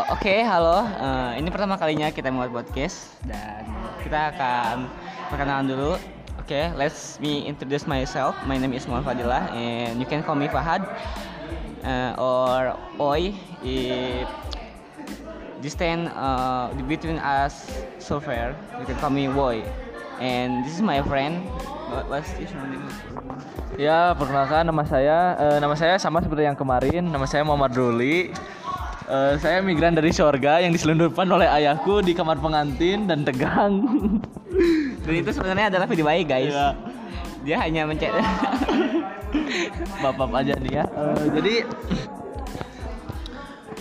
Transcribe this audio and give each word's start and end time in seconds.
Uh, 0.00 0.16
Oke, 0.16 0.32
halo. 0.40 0.80
Uh, 0.96 1.36
ini 1.36 1.52
pertama 1.52 1.76
kalinya 1.76 2.08
kita 2.08 2.32
membuat 2.32 2.56
podcast 2.56 3.12
dan 3.28 3.68
kita 4.00 4.32
akan 4.32 4.88
perkenalan 5.28 5.68
dulu. 5.68 5.92
Oke, 6.40 6.72
let's 6.80 7.20
me 7.20 7.44
introduce 7.44 7.84
myself. 7.84 8.32
My 8.48 8.56
name 8.56 8.72
is 8.72 8.88
Muhammad 8.88 9.12
Fadilah 9.20 9.52
and 9.52 10.00
you 10.00 10.08
can 10.08 10.24
call 10.24 10.40
me 10.40 10.48
Fahad 10.48 10.88
uh, 11.84 12.16
or 12.16 12.80
Oi 12.96 13.36
if 13.60 14.24
distance 15.60 16.08
uh, 16.16 16.72
between 16.88 17.20
us 17.20 17.68
so 18.00 18.16
fair. 18.24 18.56
You 18.80 18.88
can 18.88 18.96
call 19.04 19.12
me 19.12 19.28
Boy. 19.28 19.60
And 20.16 20.64
this 20.64 20.80
is 20.80 20.84
my 20.84 21.04
friend. 21.04 21.44
What, 21.92 22.08
what's 22.08 22.32
his 22.40 22.48
name? 22.56 22.88
Ya, 23.76 24.16
perkenalkan 24.16 24.64
nama 24.64 24.80
saya 24.88 25.36
eh, 25.36 25.58
nama 25.60 25.76
saya 25.76 26.00
sama 26.00 26.24
seperti 26.24 26.48
yang 26.48 26.56
kemarin. 26.56 27.04
Nama 27.04 27.28
saya 27.28 27.44
Muhammad 27.44 27.76
Ruli. 27.76 28.32
Eh, 29.10 29.34
saya 29.42 29.58
migran 29.58 29.90
dari 29.90 30.14
sorga 30.14 30.62
yang 30.62 30.70
diselundupkan 30.70 31.26
oleh 31.26 31.50
ayahku 31.50 31.98
di 31.98 32.14
kamar 32.14 32.38
pengantin 32.38 33.10
dan 33.10 33.26
tegang. 33.26 33.82
Dan 35.02 35.14
itu 35.18 35.34
sebenarnya 35.34 35.66
adalah 35.74 35.90
video 35.90 36.06
baik 36.06 36.30
guys. 36.30 36.54
Iya. 36.54 36.68
Dia 37.42 37.56
hanya 37.66 37.90
mencet. 37.90 38.14
Bapak 40.04 40.30
aja 40.30 40.54
nih 40.62 40.72
ya. 40.78 40.84
Eh, 40.86 41.26
jadi 41.34 41.54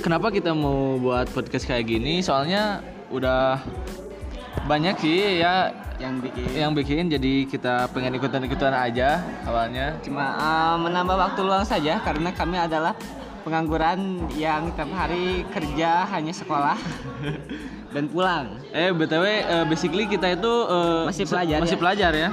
kenapa 0.01 0.33
kita 0.33 0.49
mau 0.57 0.97
buat 0.97 1.29
podcast 1.29 1.69
kayak 1.69 1.85
gini? 1.85 2.25
Soalnya 2.25 2.81
udah 3.13 3.61
banyak 4.65 4.97
sih 4.97 5.45
ya 5.45 5.69
yang 6.01 6.23
bikin 6.23 6.47
yang 6.55 6.71
bikin 6.73 7.03
jadi 7.11 7.33
kita 7.45 7.91
pengen 7.91 8.15
ikutan-ikutan 8.17 8.71
aja 8.71 9.19
awalnya. 9.43 9.99
cuma 9.99 10.31
uh, 10.39 10.75
menambah 10.79 11.17
waktu 11.17 11.43
luang 11.43 11.65
saja 11.67 11.99
karena 11.99 12.31
kami 12.31 12.55
adalah 12.55 12.95
pengangguran 13.49 14.29
yang 14.37 14.69
tiap 14.77 14.93
hari 14.93 15.41
kerja 15.49 16.05
hanya 16.05 16.29
sekolah 16.29 16.77
dan 17.97 18.05
pulang. 18.05 18.61
Eh 18.69 18.93
btw 18.93 19.25
eh, 19.25 19.65
basically 19.65 20.05
kita 20.05 20.37
itu 20.37 20.53
eh, 20.69 21.03
Masih 21.09 21.25
pelajar 21.25 21.57
masih 21.57 21.77
ya? 21.77 21.81
pelajar 21.81 22.11
ya. 22.13 22.29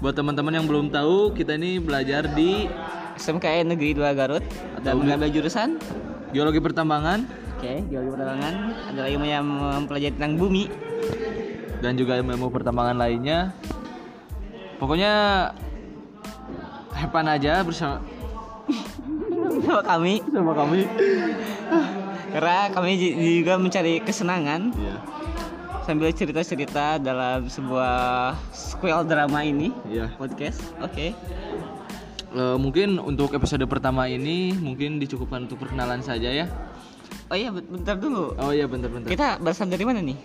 Buat 0.00 0.16
teman-teman 0.16 0.56
yang 0.56 0.64
belum 0.64 0.88
tahu 0.88 1.36
kita 1.36 1.60
ini 1.60 1.76
belajar 1.76 2.24
di 2.32 2.64
SMKN 3.20 3.76
Negeri 3.76 3.92
2 3.92 4.08
Garut 4.16 4.44
dan 4.80 4.96
mengambil 4.96 5.28
jurusan 5.28 5.76
geologi 6.32 6.58
pertambangan 6.58 7.28
Oke, 7.54 7.80
geologi 7.86 8.10
pertambangan 8.16 8.54
adalah 8.90 9.08
ilmu 9.08 9.26
yang 9.28 9.44
mempelajari 9.46 10.12
tentang 10.16 10.36
bumi. 10.36 10.64
dan 11.78 12.00
juga 12.00 12.16
ilmu 12.16 12.48
pertambangan 12.48 12.96
lainnya. 12.96 13.52
Pokoknya 14.80 15.12
hepan 16.96 17.28
aja 17.28 17.60
bersama 17.60 18.00
Sama 19.64 19.82
kami 19.82 20.20
sama 20.26 20.52
kami. 20.52 20.80
karena 22.30 22.66
kami 22.68 22.90
juga 23.38 23.54
mencari 23.56 24.02
kesenangan 24.02 24.74
Iya. 24.74 24.96
sambil 25.82 26.10
cerita-cerita 26.10 26.98
dalam 26.98 27.46
sebuah 27.46 27.94
squel 28.50 29.04
drama 29.04 29.40
ini 29.40 29.70
Iya. 29.86 30.10
podcast. 30.14 30.58
Oke. 30.80 31.14
Eh, 32.34 32.56
mungkin 32.58 32.98
untuk 32.98 33.30
episode 33.30 33.62
pertama 33.64 34.04
ini 34.04 34.50
mungkin 34.52 34.98
dicukupkan 34.98 35.46
untuk 35.46 35.62
perkenalan 35.62 36.02
saja 36.02 36.26
ya. 36.26 36.46
Oh 37.30 37.38
iya, 37.38 37.48
ben- 37.48 37.70
bentar 37.70 37.94
dulu. 37.94 38.34
Oh 38.34 38.50
iya 38.50 38.66
bentar-bentar. 38.66 39.06
Kita 39.06 39.38
berasal 39.38 39.70
dari 39.70 39.86
mana 39.86 40.02
nih? 40.02 40.18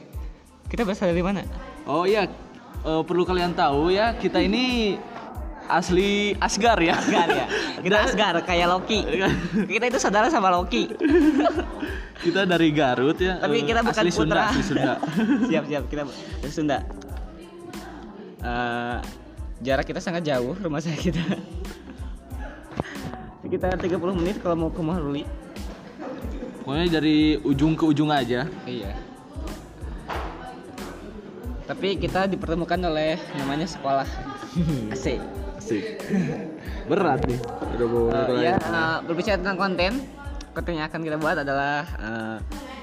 Kita 0.65 0.81
berasal 0.81 1.13
dari 1.13 1.21
mana? 1.21 1.45
Oh 1.85 2.03
iya 2.03 2.25
eh, 2.79 3.01
perlu 3.05 3.21
kalian 3.23 3.53
tahu 3.53 3.91
ya 3.91 4.15
kita 4.15 4.41
ini 4.41 4.97
asli 5.69 6.33
Asgar 6.41 6.81
ya. 6.81 6.97
Asgar 6.97 7.29
ya. 7.29 7.45
Kita 7.79 7.97
Asgar 8.03 8.35
kayak 8.41 8.67
Loki. 8.67 9.05
Kita 9.77 9.85
itu 9.87 9.99
saudara 10.01 10.27
sama 10.27 10.49
Loki. 10.49 10.89
kita 12.19 12.43
dari 12.43 12.75
Garut 12.75 13.15
ya. 13.15 13.39
Tapi 13.39 13.63
eh, 13.63 13.63
kita 13.63 13.79
bukan 13.79 13.95
asli 13.95 14.11
Sunda, 14.11 14.35
putra. 14.35 14.51
asli 14.51 14.63
Sunda. 14.67 14.93
siap 15.49 15.63
siap 15.71 15.83
kita 15.87 16.03
dari 16.43 16.51
Sunda. 16.51 16.77
Eh, 18.43 18.97
jarak 19.63 19.87
kita 19.87 20.03
sangat 20.03 20.27
jauh 20.27 20.51
rumah 20.59 20.83
saya 20.83 20.99
kita. 20.99 21.23
Sekitar 23.47 23.79
30 23.79 24.19
menit 24.19 24.35
kalau 24.43 24.67
mau 24.67 24.67
ke 24.67 24.83
Mahruli. 24.83 25.23
Pokoknya 26.67 26.99
dari 26.99 27.39
ujung 27.39 27.79
ke 27.79 27.87
ujung 27.87 28.11
aja. 28.11 28.51
Iya. 28.67 28.91
Tapi 31.63 31.95
kita 32.03 32.27
dipertemukan 32.27 32.77
oleh 32.83 33.15
namanya 33.39 33.63
sekolah. 33.63 34.05
Asik. 34.91 35.23
Asik. 35.69 36.01
Berat 36.89 37.21
nih. 37.29 37.37
Udah 37.77 37.85
bawa 37.85 38.09
motor 38.09 38.35
ya, 38.41 38.57
eh, 38.57 38.97
berbicara 39.05 39.37
tentang 39.37 39.57
konten, 39.61 39.91
konten 40.57 40.73
yang 40.73 40.89
akan 40.89 41.01
kita 41.05 41.17
buat 41.21 41.37
adalah 41.37 41.85
eh, 41.85 42.37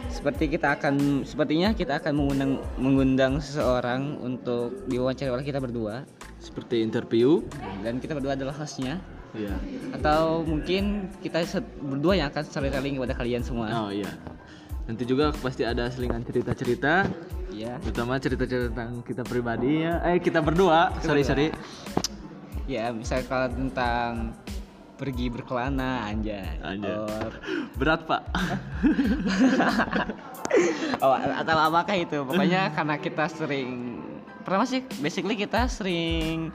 seperti 0.06 0.46
kita 0.46 0.78
akan 0.78 1.26
sepertinya 1.26 1.74
kita 1.74 1.98
akan 1.98 2.14
mengundang 2.14 2.52
mengundang 2.78 3.32
seseorang 3.42 4.22
untuk 4.22 4.86
diwawancara 4.86 5.34
oleh 5.34 5.42
kita 5.42 5.58
berdua 5.58 6.06
Seperti 6.38 6.78
interview. 6.78 7.42
dan 7.82 7.98
kita 7.98 8.14
berdua 8.14 8.38
adalah 8.38 8.54
hostnya 8.54 9.02
Iya. 9.34 9.52
atau 9.92 10.46
mungkin 10.46 11.10
kita 11.18 11.42
berdua 11.82 12.16
yang 12.16 12.30
akan 12.30 12.46
storytelling 12.46 12.96
kepada 12.96 13.18
kalian 13.18 13.42
semua. 13.42 13.66
Oh 13.74 13.90
iya. 13.90 14.08
Nanti 14.86 15.02
juga 15.02 15.34
pasti 15.34 15.66
ada 15.66 15.90
selingan 15.90 16.22
cerita-cerita, 16.22 17.10
Iya. 17.50 17.82
terutama 17.82 18.22
cerita-cerita 18.22 18.70
tentang 18.70 19.02
kita 19.02 19.26
pribadi 19.26 19.82
ya. 19.82 19.98
Eh 20.06 20.22
kita 20.22 20.38
berdua. 20.38 20.94
sorry 21.02 21.26
berdua. 21.26 21.30
sorry. 21.34 22.05
Ya, 22.64 22.88
misal 22.90 23.20
kalau 23.28 23.52
tentang 23.52 24.32
pergi 24.96 25.28
berkelana. 25.28 26.08
Anjay. 26.08 26.56
Or, 26.64 27.32
Berat 27.78 28.08
pak. 28.08 28.24
oh, 31.04 31.12
atau 31.14 31.54
apakah 31.60 31.96
itu? 31.96 32.18
Pokoknya 32.24 32.68
karena 32.76 32.96
kita 32.96 33.28
sering 33.28 34.00
pertama 34.42 34.64
sih 34.64 34.80
basically 35.02 35.36
kita 35.36 35.68
sering 35.68 36.54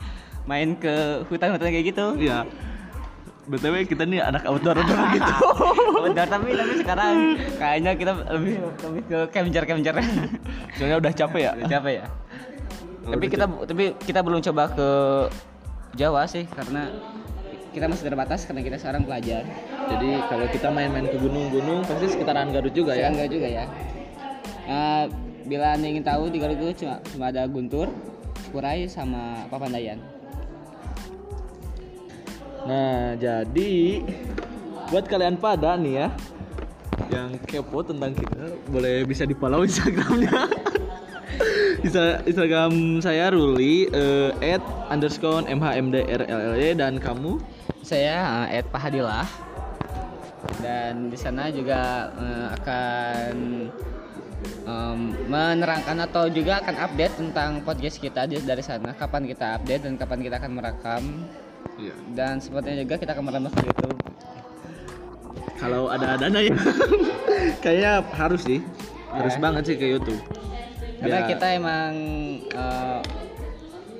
main 0.50 0.74
ke 0.76 1.22
hutan-hutan 1.30 1.70
kayak 1.70 1.94
gitu. 1.94 2.18
Iya. 2.18 2.50
btw 3.42 3.84
kita 3.90 4.06
nih 4.06 4.22
anak 4.22 4.46
outdoor 4.46 4.80
outdoor 4.80 5.02
gitu. 5.18 5.34
Udah 6.08 6.26
tapi 6.30 6.56
tapi 6.56 6.74
sekarang 6.78 7.14
kayaknya 7.58 7.92
kita 7.98 8.12
lebih 8.38 8.56
lebih 8.64 9.04
ke 9.10 9.20
kemjar 9.34 9.64
kemjar. 9.66 9.96
Soalnya 10.78 10.98
udah 11.02 11.12
capek 11.12 11.42
ya. 11.42 11.52
Capek 11.68 11.94
ya. 12.00 12.06
Oh, 13.02 13.18
tapi 13.18 13.26
udah 13.28 13.34
kita 13.34 13.46
tapi 13.66 13.84
kita 13.98 14.20
belum 14.22 14.40
coba 14.46 14.64
ke 14.72 14.90
Jawa 15.96 16.24
sih 16.28 16.48
karena 16.48 16.88
kita 17.72 17.88
masih 17.88 18.04
terbatas 18.12 18.44
karena 18.44 18.62
kita 18.64 18.78
sekarang 18.80 19.08
pelajar. 19.08 19.48
Jadi 19.92 20.10
kalau 20.28 20.48
kita 20.52 20.68
main-main 20.72 21.08
ke 21.08 21.18
gunung-gunung 21.20 21.84
pasti 21.88 22.12
sekitaran 22.12 22.52
Garut 22.52 22.76
juga 22.76 22.96
ya. 22.96 23.12
Enggak 23.12 23.32
juga 23.32 23.48
ya. 23.48 23.66
Eh, 24.68 25.06
bila 25.48 25.76
anda 25.76 25.88
ingin 25.88 26.04
tahu 26.04 26.32
di 26.32 26.38
Garut 26.40 26.60
itu 26.60 26.86
cuma, 26.86 27.00
cuma 27.12 27.26
ada 27.32 27.48
Guntur, 27.48 27.88
Kurai 28.52 28.88
sama 28.88 29.48
Papandayan. 29.48 30.00
Nah, 32.62 33.18
jadi 33.18 34.06
buat 34.92 35.08
kalian 35.08 35.40
pada 35.40 35.80
nih 35.80 36.06
ya 36.06 36.08
yang 37.12 37.36
kepo 37.44 37.84
tentang 37.84 38.16
kita 38.16 38.56
boleh 38.72 39.04
bisa 39.04 39.28
di 39.28 39.36
follow 39.36 39.68
Instagramnya. 39.68 40.32
Insta- 41.82 42.22
Instagram 42.24 42.72
saya 43.00 43.30
Ruli 43.30 43.88
eh, 43.88 44.54
at 44.54 44.62
underscore 44.88 45.44
mhmdrlly 45.44 46.74
dan 46.74 46.98
kamu? 46.98 47.42
Saya 47.82 48.46
uh, 48.46 48.48
Ed 48.48 48.70
Pahadilah. 48.70 49.26
Dan 50.58 51.10
di 51.10 51.18
sana 51.18 51.50
juga 51.50 52.10
eh, 52.14 52.48
akan 52.54 53.34
em, 54.66 55.00
menerangkan 55.26 55.98
atau 56.02 56.30
juga 56.30 56.62
akan 56.62 56.76
update 56.82 57.14
tentang 57.18 57.62
podcast 57.62 57.98
kita 57.98 58.26
dari 58.26 58.62
sana. 58.62 58.94
Kapan 58.94 59.26
kita 59.26 59.58
update 59.58 59.86
dan 59.86 59.94
kapan 59.98 60.20
kita 60.22 60.36
akan 60.38 60.52
merekam. 60.54 61.04
Iya. 61.78 61.94
dan 62.14 62.38
sepertinya 62.38 62.84
juga 62.84 62.98
kita 63.00 63.14
akan 63.16 63.24
merambah 63.26 63.52
ke 63.54 63.62
YouTube. 63.64 63.98
kalau 65.58 65.90
ada 65.90 66.18
dana 66.18 66.42
ya. 66.42 66.54
Kayaknya 67.64 67.92
harus 68.12 68.42
sih. 68.46 68.60
Harus 69.10 69.34
Ya. 69.38 69.40
banget 69.42 69.64
sih 69.66 69.76
ke 69.78 69.86
YouTube 69.88 70.22
Karena 71.02 71.18
Biar- 71.18 71.30
kita 71.34 71.48
emang 71.52 71.92
eh, 72.48 73.00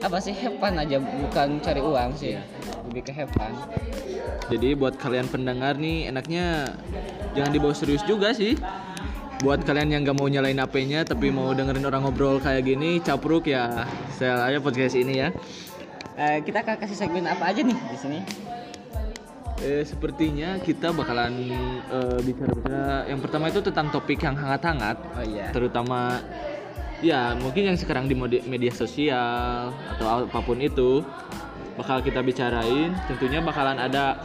apa 0.02 0.18
sih 0.18 0.34
have 0.34 0.58
fun 0.58 0.74
aja 0.78 0.98
bukan 0.98 1.62
cari 1.62 1.78
uang 1.78 2.10
sih 2.14 2.34
lebih 2.90 3.02
ke 3.02 3.12
have 3.14 3.30
fun. 3.34 3.54
Jadi 4.50 4.74
buat 4.74 4.98
kalian 4.98 5.26
pendengar 5.26 5.78
nih 5.78 6.10
enaknya 6.10 6.70
jangan 7.34 7.52
dibawa 7.52 7.74
serius 7.74 8.06
juga 8.06 8.34
sih. 8.34 8.54
Buat 9.42 9.66
kalian 9.66 9.90
yang 9.90 10.02
gak 10.06 10.22
mau 10.22 10.30
nyalain 10.30 10.54
HP-nya 10.54 11.02
tapi 11.02 11.34
mau 11.34 11.50
dengerin 11.50 11.82
orang 11.82 12.06
ngobrol 12.06 12.38
kayak 12.38 12.62
gini, 12.62 13.02
capruk 13.02 13.50
ya. 13.50 13.90
Saya 14.14 14.38
aja 14.38 14.62
podcast 14.62 14.94
ini 14.94 15.18
ya. 15.18 15.34
Eh, 16.14 16.46
kita 16.46 16.62
akan 16.62 16.78
kasih 16.78 16.94
segmen 16.94 17.26
apa 17.26 17.50
aja 17.50 17.66
nih 17.66 17.74
di 17.74 17.98
sini? 17.98 18.20
Eh, 19.62 19.82
sepertinya 19.82 20.58
kita 20.58 20.90
bakalan 20.90 21.34
eh, 21.90 22.20
bicara-bicara 22.22 23.06
yang 23.06 23.18
pertama 23.18 23.50
itu 23.50 23.62
tentang 23.62 23.90
topik 23.90 24.18
yang 24.18 24.34
hangat-hangat, 24.34 24.98
Oh 25.14 25.26
iya. 25.26 25.50
terutama 25.50 26.22
ya 27.02 27.34
mungkin 27.38 27.74
yang 27.74 27.78
sekarang 27.78 28.06
di 28.06 28.16
media 28.46 28.72
sosial 28.72 29.74
atau 29.98 30.26
apa 30.30 30.40
pun 30.42 30.62
itu 30.62 31.02
bakal 31.76 32.00
kita 32.00 32.22
bicarain. 32.22 32.94
Tentunya 33.10 33.42
bakalan 33.42 33.82
ada 33.82 34.22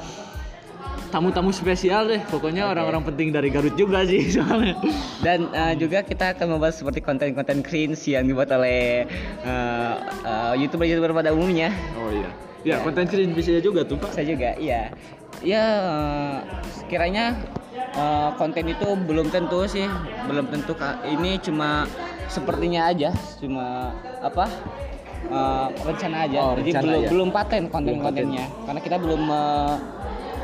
tamu-tamu 1.08 1.50
spesial 1.54 2.04
deh. 2.10 2.20
Pokoknya 2.28 2.68
orang-orang 2.68 3.02
penting 3.08 3.32
dari 3.32 3.48
Garut 3.48 3.72
juga 3.74 4.04
sih 4.04 4.28
soalnya. 4.36 4.76
Dan 5.24 5.48
eh, 5.54 5.74
juga 5.80 6.04
kita 6.04 6.36
akan 6.36 6.56
membahas 6.58 6.76
seperti 6.76 7.00
konten-konten 7.00 7.64
cringe 7.64 7.98
yang 8.06 8.28
dibuat 8.28 8.52
oleh 8.52 9.08
eh, 9.42 9.94
eh, 10.26 10.52
youtuber-youtuber 10.60 11.16
pada 11.16 11.32
umumnya. 11.32 11.72
Oh 11.98 12.12
iya. 12.12 12.30
Ya, 12.66 12.82
Ya. 12.82 12.82
konten 12.82 13.06
cringe 13.06 13.30
bisa 13.32 13.56
juga 13.62 13.86
tuh, 13.86 13.94
Pak. 13.96 14.10
Saya 14.12 14.26
juga, 14.26 14.58
iya. 14.58 14.90
Ya 15.40 15.64
eh, 15.86 16.36
kiranya 16.90 17.38
eh, 17.94 18.30
konten 18.36 18.66
itu 18.66 18.88
belum 19.06 19.30
tentu 19.30 19.62
sih, 19.70 19.86
belum 20.26 20.50
tentu. 20.50 20.74
Ini 21.06 21.38
cuma 21.46 21.86
sepertinya 22.26 22.86
aja, 22.86 23.10
cuma 23.38 23.90
apa? 24.18 24.46
eh, 25.26 25.66
rencana 25.82 26.16
aja. 26.22 26.38
Oh, 26.40 26.54
Jadi 26.54 26.70
rencana 26.70 26.82
belum 26.84 26.94
aja. 26.96 27.08
belum 27.10 27.28
paten 27.30 27.62
konten-kontennya. 27.66 28.44
Karena 28.62 28.80
kita 28.80 28.96
belum 28.96 29.22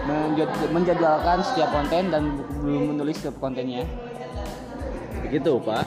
menjad- 0.03 0.69
menjadwalkan 0.69 1.39
setiap 1.41 1.71
konten 1.71 2.11
dan 2.11 2.23
belum 2.59 2.91
menulis 2.91 3.15
setiap 3.17 3.39
kontennya. 3.39 3.87
Begitu, 5.23 5.53
Pak. 5.61 5.87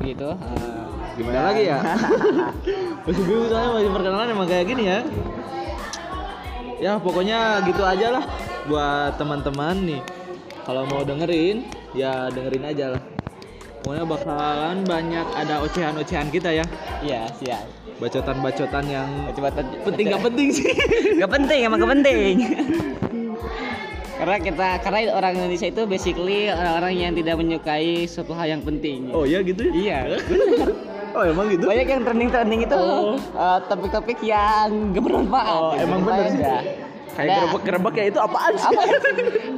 Begitu. 0.00 0.28
eh, 0.32 0.80
Gimana 1.12 1.36
dan- 1.36 1.46
lagi 1.52 1.62
ya? 1.68 1.78
masih 3.04 3.22
bingung 3.22 3.46
soalnya 3.46 3.70
masih 3.76 3.90
perkenalan 3.92 4.28
emang 4.30 4.48
kayak 4.48 4.64
gini 4.64 4.82
ya. 4.88 4.98
Ya 6.80 6.92
pokoknya 6.96 7.38
gitu 7.62 7.82
aja 7.84 8.06
lah 8.10 8.24
buat 8.64 9.12
teman-teman 9.14 9.76
nih. 9.84 10.00
Kalau 10.64 10.88
mau 10.88 11.04
dengerin 11.04 11.68
ya 11.92 12.32
dengerin 12.32 12.64
aja 12.64 12.96
lah. 12.96 13.02
Pokoknya 13.82 14.04
bakalan 14.06 14.76
banyak 14.86 15.26
ada 15.34 15.54
ocehan-ocehan 15.60 16.30
kita 16.30 16.50
ya. 16.52 16.64
Iya, 17.02 17.26
siap. 17.34 17.66
Bacotan-bacotan 17.98 18.84
yang 18.86 19.08
Coba 19.32 19.50
penting 19.84 20.06
gak 20.08 20.22
penting 20.22 20.48
sih. 20.50 20.70
Gak 21.20 21.30
penting 21.30 21.58
emang 21.62 21.78
gak 21.78 21.92
penting. 21.92 22.34
karena 24.22 24.38
kita 24.38 24.68
karena 24.78 24.98
orang 25.10 25.34
Indonesia 25.34 25.66
itu 25.66 25.82
basically 25.82 26.46
orang-orang 26.46 26.94
yang 26.94 27.12
tidak 27.12 27.34
menyukai 27.34 28.06
suatu 28.06 28.30
hal 28.32 28.46
yang 28.48 28.62
penting. 28.62 29.10
Oh 29.10 29.26
ya 29.26 29.42
gitu 29.42 29.66
ya? 29.66 29.74
Iya. 29.74 29.98
Oh 31.12 31.28
emang 31.28 31.52
gitu? 31.52 31.68
Banyak 31.68 31.84
yang 31.84 32.02
trending-trending 32.08 32.60
itu 32.64 32.72
Oh. 32.72 33.20
eh, 33.20 33.58
topik-topik 33.68 34.24
yang 34.24 34.96
gak 34.96 35.02
bermanfaat. 35.04 35.52
Oh 35.52 35.70
gitu. 35.70 35.84
emang 35.84 36.00
bener 36.02 36.24
sih. 36.24 36.40
Kayak 36.40 36.64
Ada- 37.12 37.34
gerebek-gerebek 37.36 37.94
ya 37.94 38.04
itu 38.08 38.18
apaan 38.18 38.52
sih? 38.56 38.72
apa? 38.72 38.82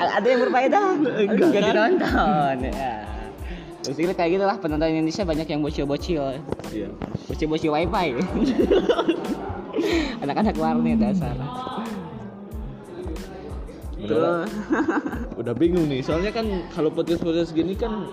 ada 0.03 0.27
yang 0.27 0.41
berfaedah. 0.43 0.87
Enggak, 0.99 1.47
Gak 1.47 1.51
kan? 1.55 1.63
ditonton. 1.71 2.57
Ya. 2.67 3.14
Basically 3.85 4.17
kayak 4.17 4.31
gitu 4.41 4.45
lah 4.49 4.57
penonton 4.57 4.89
Indonesia 4.89 5.29
banyak 5.29 5.45
yang 5.45 5.61
bocil-bocil. 5.61 6.41
Iya. 6.73 6.89
Bocil-bocil 7.29 7.69
wifi. 7.69 8.17
Anak-anak 10.25 10.57
warnet 10.57 10.97
dasar. 10.97 11.37
Udah, 14.05 14.45
udah 15.41 15.55
bingung 15.57 15.89
nih 15.89 16.05
soalnya 16.05 16.29
kan 16.29 16.45
kalau 16.77 16.93
podcast 16.93 17.25
podcast 17.25 17.57
gini 17.57 17.73
kan 17.73 18.05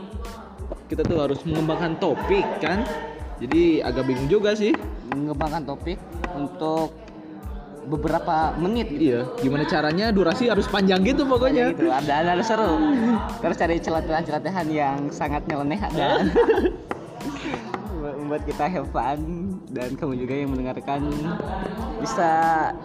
kita 0.88 1.04
tuh 1.04 1.20
harus 1.20 1.44
mengembangkan 1.44 2.00
topik 2.00 2.48
kan 2.64 2.88
jadi 3.44 3.84
agak 3.84 4.08
bingung 4.08 4.32
juga 4.32 4.56
sih 4.56 4.72
mengembangkan 5.12 5.68
topik 5.68 6.00
untuk 6.32 6.96
beberapa 7.86 8.54
menit 8.62 8.88
gitu. 8.94 9.02
iya 9.02 9.20
gimana 9.42 9.64
caranya 9.66 10.14
durasi 10.14 10.48
harus 10.52 10.70
panjang 10.70 11.02
gitu 11.02 11.26
pokoknya. 11.26 11.74
Gitu 11.74 11.90
ada 11.90 12.22
ada, 12.22 12.44
seru. 12.46 12.78
Terus 13.42 13.58
cari 13.58 13.76
celah-celah-celahan 13.82 14.68
yang 14.70 14.98
sangat 15.10 15.46
nyeleneh 15.50 15.82
dan 15.94 16.30
membuat 18.02 18.44
kita 18.46 18.66
have 18.70 18.90
fun. 18.94 19.20
Dan 19.72 19.96
kamu 19.96 20.14
juga 20.20 20.34
yang 20.36 20.52
mendengarkan 20.52 21.02
bisa 22.04 22.30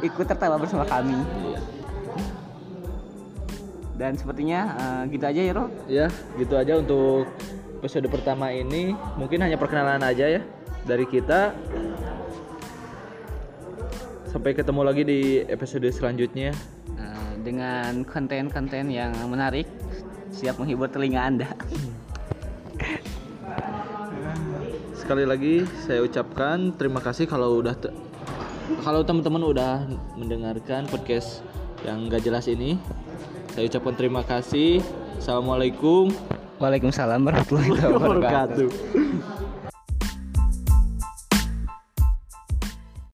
ikut 0.01 0.27
tertawa 0.27 0.57
bersama 0.57 0.87
kami. 0.87 1.19
Dan 3.97 4.13
sepertinya 4.15 4.61
eh, 4.77 5.03
gitu 5.13 5.25
aja 5.25 5.41
ya 5.41 5.53
Ro. 5.57 5.67
Ya 5.89 6.07
gitu 6.37 6.55
aja 6.57 6.79
untuk 6.79 7.29
episode 7.81 8.09
pertama 8.09 8.53
ini. 8.53 8.97
Mungkin 9.21 9.45
hanya 9.45 9.61
perkenalan 9.61 10.05
aja 10.05 10.41
ya. 10.41 10.43
Dari 10.87 11.05
kita 11.11 11.51
sampai 14.31 14.53
ketemu 14.55 14.81
lagi 14.83 15.03
di 15.07 15.21
episode 15.47 15.87
selanjutnya. 15.91 16.51
Eh, 16.99 17.33
dengan 17.43 18.03
konten-konten 18.05 18.91
yang 18.91 19.15
menarik 19.31 19.67
siap 20.35 20.59
menghibur 20.59 20.91
telinga 20.91 21.23
anda. 21.23 21.49
Sekali 25.01 25.23
lagi 25.23 25.63
saya 25.87 26.03
ucapkan 26.03 26.75
terima 26.75 26.99
kasih 26.99 27.31
kalau 27.31 27.63
udah 27.63 27.79
te- 27.79 27.95
kalau 28.83 29.07
teman-teman 29.07 29.43
udah 29.47 29.87
mendengarkan 30.19 30.91
podcast 30.91 31.47
yang 31.87 32.11
gak 32.11 32.27
jelas 32.27 32.51
ini. 32.51 32.75
Saya 33.55 33.71
ucapkan 33.71 33.95
terima 33.95 34.27
kasih. 34.27 34.83
Assalamualaikum. 35.17 36.11
Waalaikumsalam 36.59 37.23
warahmatullahi 37.23 37.71
wabarakatuh. 37.73 38.01
wabarakatuh 38.01 39.36